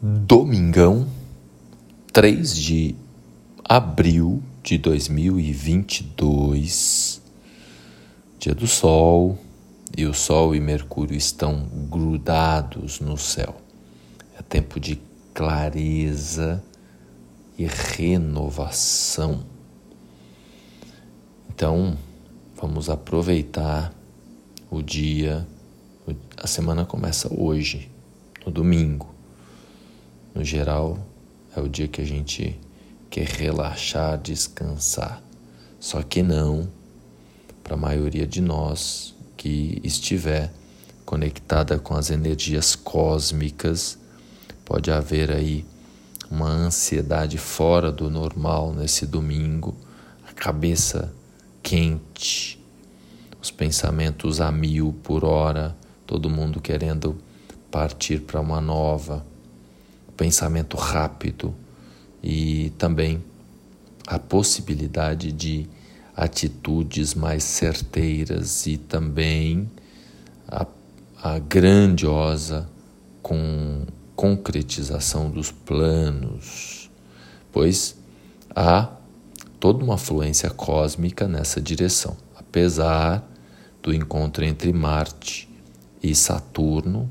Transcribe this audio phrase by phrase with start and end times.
[0.00, 1.08] Domingão,
[2.12, 2.94] 3 de
[3.64, 7.20] abril de 2022,
[8.38, 9.36] dia do Sol,
[9.96, 13.60] e o Sol e Mercúrio estão grudados no céu.
[14.38, 15.00] É tempo de
[15.34, 16.62] clareza
[17.58, 19.42] e renovação.
[21.50, 21.98] Então,
[22.54, 23.92] vamos aproveitar
[24.70, 25.44] o dia.
[26.36, 27.90] A semana começa hoje,
[28.46, 29.17] no domingo.
[30.34, 30.98] No geral,
[31.56, 32.58] é o dia que a gente
[33.10, 35.22] quer relaxar, descansar.
[35.80, 36.68] Só que não
[37.62, 40.52] para a maioria de nós que estiver
[41.04, 43.98] conectada com as energias cósmicas,
[44.64, 45.64] pode haver aí
[46.30, 49.74] uma ansiedade fora do normal nesse domingo,
[50.28, 51.12] a cabeça
[51.62, 52.62] quente,
[53.40, 57.16] os pensamentos a mil por hora, todo mundo querendo
[57.70, 59.24] partir para uma nova
[60.18, 61.54] pensamento rápido
[62.22, 63.22] e também
[64.04, 65.66] a possibilidade de
[66.14, 69.70] atitudes mais certeiras e também
[70.48, 70.66] a,
[71.22, 72.68] a grandiosa
[73.22, 76.90] com concretização dos planos,
[77.52, 77.96] pois
[78.54, 78.90] há
[79.60, 83.22] toda uma fluência cósmica nessa direção, apesar
[83.80, 85.48] do encontro entre Marte
[86.02, 87.08] e Saturno,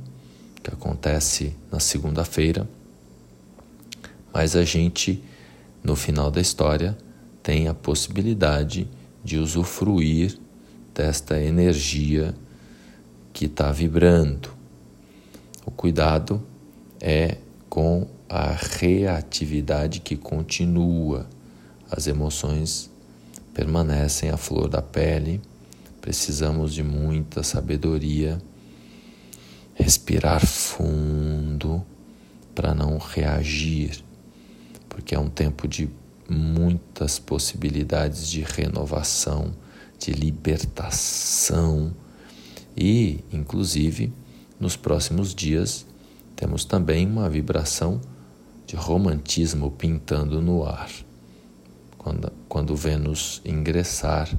[0.61, 2.67] que acontece na segunda-feira,
[4.38, 5.23] mas a gente,
[5.83, 6.95] no final da história,
[7.41, 8.88] tem a possibilidade
[9.23, 10.38] de usufruir
[10.93, 12.35] desta energia
[13.33, 14.49] que está vibrando.
[15.65, 16.39] O cuidado
[17.02, 21.25] é com a reatividade que continua.
[21.89, 22.91] As emoções
[23.55, 25.41] permanecem à flor da pele,
[25.99, 28.39] precisamos de muita sabedoria,
[29.73, 31.83] respirar fundo
[32.53, 34.05] para não reagir
[34.98, 35.88] porque é um tempo de
[36.28, 39.54] muitas possibilidades de renovação,
[40.00, 41.94] de libertação
[42.76, 44.11] e, inclusive,
[44.60, 45.86] nos próximos dias
[46.36, 48.02] temos também uma vibração
[48.66, 50.89] de romantismo pintando no ar.
[51.95, 54.36] Quando, quando Vênus ingressar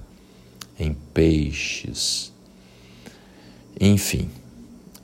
[0.76, 2.32] em peixes.
[3.80, 4.28] Enfim,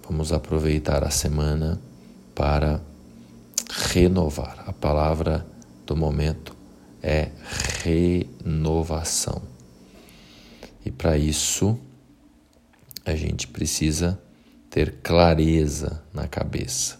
[0.03, 1.81] vamos aproveitar a semana
[2.35, 2.81] para
[3.93, 4.65] renovar.
[4.67, 5.47] A palavra
[5.87, 6.57] do momento
[7.03, 7.31] é
[7.83, 9.43] renovação.
[10.85, 11.79] E para isso,
[13.05, 14.21] a gente precisa
[14.71, 16.99] ter clareza na cabeça.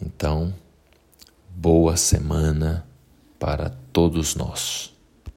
[0.00, 0.52] Então,
[1.48, 2.86] boa semana
[3.38, 4.92] para todos nós.